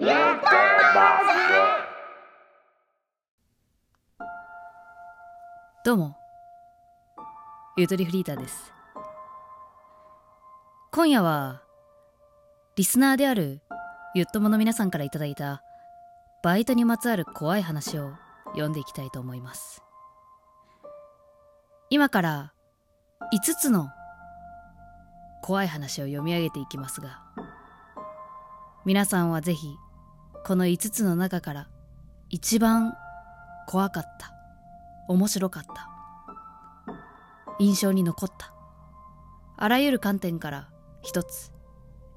[0.00, 0.06] ど
[5.94, 6.16] うも
[7.76, 8.72] ゆとりフリーターです。
[10.92, 11.62] 今夜は
[12.76, 13.60] リスナーである
[14.14, 15.64] ゆっともの皆さんからいただいた
[16.44, 18.12] バイトにまつわる怖い話を
[18.50, 19.82] 読んでいきたいと思います。
[21.90, 22.52] 今から
[23.34, 23.88] 5つの
[25.42, 27.20] 怖い話を読み上げていきますが
[28.84, 29.76] 皆さんはぜひ
[30.48, 31.68] この5つの中から
[32.30, 32.94] 一番
[33.66, 34.32] 怖かった
[35.06, 35.90] 面白かった
[37.58, 38.54] 印象に残った
[39.58, 40.70] あらゆる観点から
[41.02, 41.52] 一つ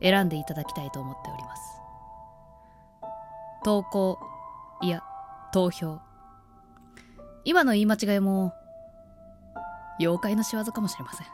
[0.01, 1.61] 選んでいただきたいと思っております。
[3.65, 4.17] 投稿
[4.81, 5.03] いや
[5.51, 5.99] 投票。
[7.43, 8.53] 今の言い間違いも
[9.99, 11.27] 妖怪の仕業かもしれません。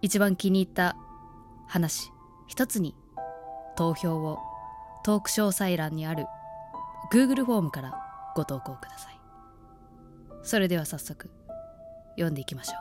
[0.00, 0.96] 一番気に入った
[1.68, 2.10] 話。
[2.46, 2.94] 一つに
[3.76, 4.38] 投票を
[5.04, 6.26] トーク詳細欄にある
[7.12, 7.94] Google フォームから
[8.36, 9.20] ご投稿ください。
[10.42, 11.30] それでは早速
[12.16, 12.76] 読んでいきましょう。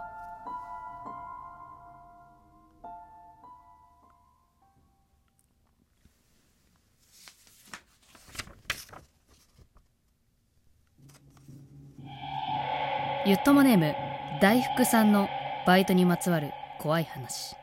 [13.23, 13.93] ゆっともネーム
[14.41, 15.29] 大福さんの
[15.67, 17.60] バイトにまつわる怖い話。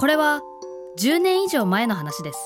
[0.00, 0.40] これは
[0.98, 2.38] 10年以上前の話です。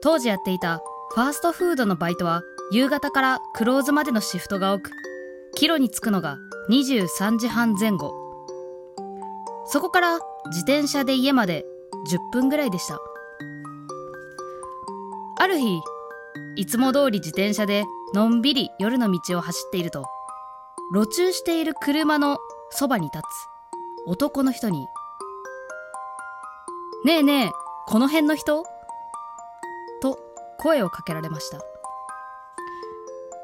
[0.00, 0.80] 当時やっていた
[1.12, 4.92] ファーストフードのバイトは夕方からクローズまでのシフトが多く
[5.56, 6.38] キロに着くのが
[6.70, 8.14] 23時半前後。
[9.66, 11.64] そこから自転車で家まで
[12.08, 13.00] 10分ぐらいでした。
[15.40, 15.80] ある日
[16.54, 20.04] いつも通り自転車でのんびり夜の道を走っていると
[20.94, 22.38] 路駐している車の
[22.70, 23.22] そばに立つ
[24.06, 24.86] 男の人に
[27.06, 27.50] 「ねえねえ
[27.86, 28.64] この辺の人?」
[30.02, 30.18] と
[30.58, 31.60] 声をかけられました。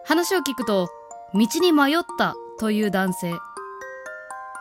[0.05, 0.89] 話を聞くと
[1.33, 3.33] 道に迷ったという男性。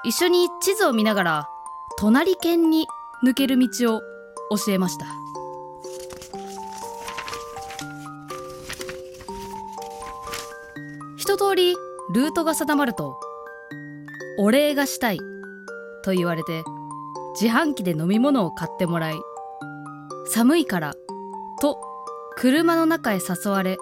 [0.04, 1.50] 一緒に地図を見ながら
[1.98, 2.88] 隣県に
[3.26, 4.02] 抜ける道を
[4.56, 5.08] 教えました。
[11.18, 11.76] 一通り
[12.14, 13.20] ルートが定まると
[14.38, 15.20] お礼がしたい
[16.04, 16.64] と言われて
[17.40, 19.16] 自販機で飲み物を買ってもらい
[20.25, 20.96] 寒いから
[21.62, 21.80] と
[22.38, 23.78] 車の中へ誘われ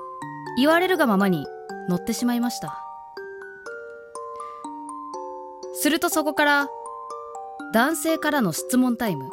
[0.57, 1.45] 言われるがままに
[1.87, 2.83] 乗ってしまいました。
[5.73, 6.67] するとそこから
[7.73, 9.29] 男性からの質問タイム。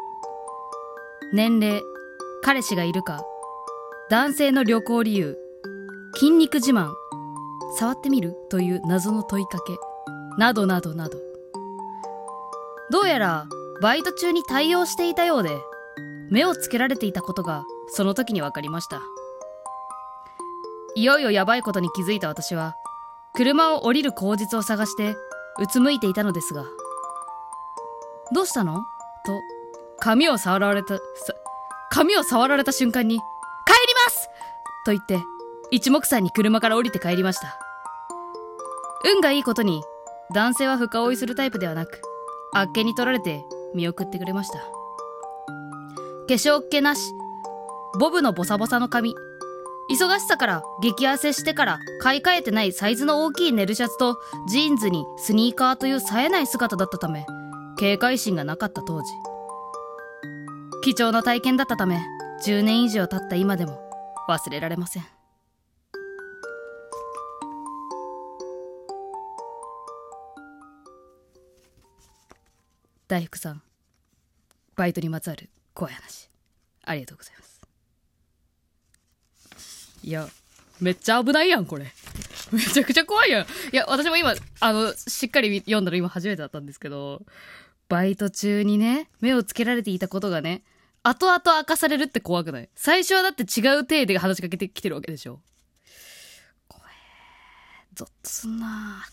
[1.33, 1.83] 年齢
[2.43, 3.25] 彼氏がいるか
[4.11, 5.37] 男性の旅行理由
[6.15, 6.93] 筋肉自慢
[7.79, 9.77] 触ってみるという謎の問いかけ
[10.39, 11.19] などなどなど。
[12.93, 13.49] どうやら
[13.81, 15.51] バイト中に対応していたようで
[16.31, 19.01] 目をつけられていたことがその時に分かりました
[20.95, 22.75] いよいよやばいことに気づいた私は
[23.35, 25.15] 車を降りる口実を探して
[25.59, 26.65] うつむいていたのですが
[28.35, 28.77] 「どうしたの?」
[29.27, 29.41] と
[30.01, 30.99] 髪を触られた
[31.91, 33.17] 髪を触られた瞬間に
[33.67, 34.29] 「帰ります!」
[34.87, 35.21] と言って
[35.71, 37.59] 一目散に車から降りて帰りました
[39.05, 39.83] 運がいいことに
[40.33, 42.01] 男性は深追いするタイプではなく
[42.55, 43.45] あっけに取られて
[43.75, 44.59] 見送ってくれました。
[44.59, 47.01] 化粧っ気なし。
[47.99, 49.15] ボブのボサボサの髪。
[49.91, 54.19] 忙しさから激痩せしてから買い替えてないサイズの大きいネルシャツと
[54.49, 57.25] ジーンズにスニーカーという冴えない姿だったため
[57.79, 59.09] 警戒心がなかった当時。
[60.83, 62.01] 貴重な体験だったため
[62.45, 63.79] 10年以上経った今でも
[64.29, 65.16] 忘れられません。
[73.09, 73.63] 大福さん
[74.75, 76.29] バイトにまつわる怖い話。
[76.85, 77.45] ありがとうございま
[79.59, 79.99] す。
[80.03, 80.29] いや
[80.81, 81.87] めっちゃ危ないやんこれ。
[82.53, 83.47] めちゃくちゃ怖いやん。
[83.47, 87.23] いや私も今あのしっかり読んだの今初めてだったんですけど。
[87.89, 90.65] バイト中にね目をつけられていたことがね
[91.05, 92.69] 後々明かされるって怖くない？
[92.75, 95.41] 最初はだって違う体で話しかけてきてるわけでしょ。
[96.67, 96.93] 怖え
[97.95, 99.07] ゾッとすんな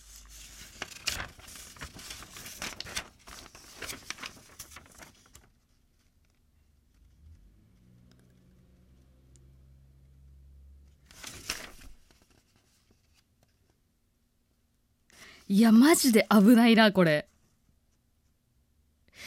[15.54, 17.28] いや、マジで危ないな、これ。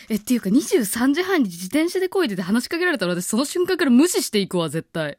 [0.09, 5.19] え、っていうか23時半に自転車で漕いでて話しかけられたら私その瞬間から無視していくわ、絶対。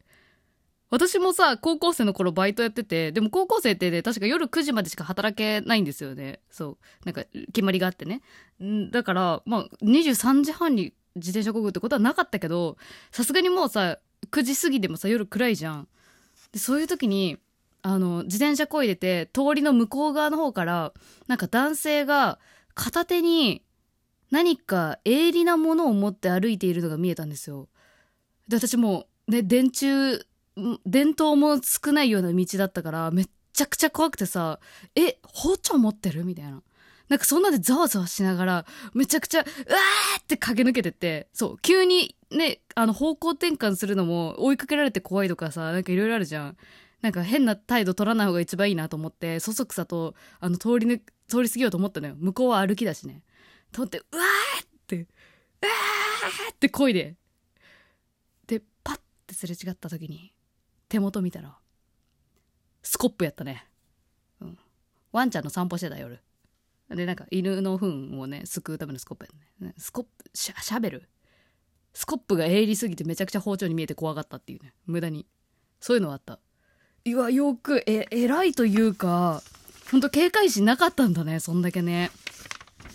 [0.90, 8.22] 私もさ高校生の頃バイトやっててでも高校生ってね確か夜9時までしか働けないんですよねそうなんか決まりがあってね
[8.64, 12.78] んだからまあ23時半に自転車こぐってことはなかったけど
[13.12, 14.00] さすがにもうさ
[14.32, 15.90] 9時過ぎでもさ夜暗いじゃん
[16.54, 17.38] でそういう時に
[17.90, 20.92] あの自転車こいでて通りの向こう側の方から
[21.28, 22.38] なんか男性が
[22.74, 23.64] 片手に
[24.30, 27.70] 何か鋭利なものを持って歩いているのが見えたんですよ。
[28.50, 30.20] で私もね電柱
[30.86, 34.60] 伝統も少ないような道だったからめっちゃくちゃ怖くてさ
[34.94, 36.26] え包丁持ってる？
[36.26, 36.62] みたいな。
[37.08, 46.58] なんかそんなでざわざわしながらめちゃくちゃうわーって駆け抜けてってそう急にねあの方向転換するのも追いかけられて怖いとかさなんかいろいろあるじゃん。
[47.02, 52.16] なんか変な態度取らない方が一番いいなと思ってそそくさとあの通り,、ね、通り過ぎようと思ったのよ。
[52.18, 53.24] 向こうは歩きだしね。
[53.72, 57.16] と思ってうわーってうわーって声で。
[58.48, 60.34] でパッてすれ違った時に
[60.90, 61.58] 手元見たら
[62.82, 63.68] スコップやったね、
[64.40, 64.58] うん、
[65.12, 66.22] ワンちゃんの散歩してた夜。
[66.90, 69.28] でなんか犬の糞をねすくうためのスコップ
[69.60, 69.74] やね。
[69.78, 71.10] スコップシャシャベル。
[71.94, 74.74] スコップが鋭利すぎてめちゃくちゃ包丁に見えて怖かったっていうね。
[74.86, 75.28] 無駄に。
[75.82, 76.40] そういうのはあった。
[77.08, 79.42] いわよくえ偉いというか
[79.92, 82.12] ほんと警戒心なかったんだねそんだけね。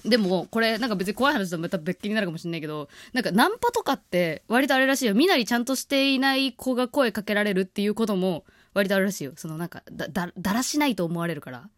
[0.04, 5.14] でもこれなんか別に怖い話とまた別件になるかもしれないけどなんかナンパとかって割とあれらしいよ。
[5.14, 8.44] 身なりちゃんとしていない子が声かけられるっていうことも
[8.74, 9.32] 割とあるらしいよ。
[9.36, 11.70] そのなんかだだだらしないと思われるから。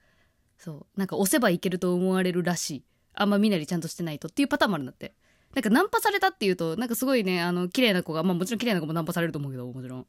[0.58, 0.98] そう。
[0.98, 2.84] なんか押せばいけると思われるらしい。
[3.14, 5.14] あんま身なりちゃんとしてないとっていうパターンもあるんだって。
[5.54, 10.06] なんかナンパされたっていうとなんかすごいねあの綺麗な子がまあもちろん綺麗な子もナンパされると思うけどもちろん。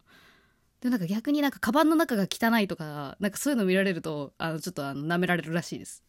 [0.81, 6.03] でなんか逆になんかカバンの中が汚いとかなんかそういうの見られるとあのちょっとあの舐められるらしいです。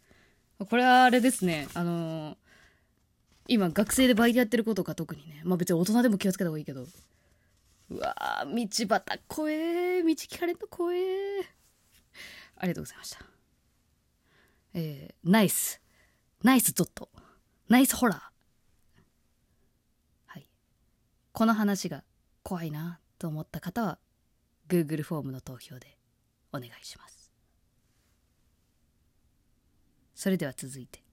[0.59, 2.37] これはあれですねあのー、
[3.49, 6.87] 今学生でバイトやってる子とか特にねまあ別に大人でも気をつけた方がいいけど。
[7.89, 10.99] うわー道端怖え道聞かれると怖え
[12.59, 13.19] ありがとうございました。
[14.75, 15.81] えー、ナイス。
[16.43, 17.09] ナイスドット。
[17.69, 18.19] ナイスホラー。
[20.27, 20.49] はい。
[21.33, 22.03] この話が
[22.43, 23.99] 怖いなと思った方は
[24.69, 25.97] Google フォームの投票で
[26.53, 27.31] お願いします。
[30.15, 31.06] それでは続いて。